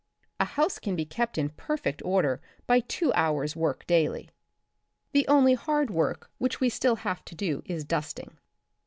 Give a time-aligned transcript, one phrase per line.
[0.39, 4.31] A house can be kept in perfect order by two hours* work daily.
[5.11, 8.39] The only hard work which we still have to do is dusting.